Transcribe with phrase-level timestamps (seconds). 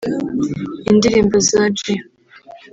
[0.91, 1.81] Indirimbo za J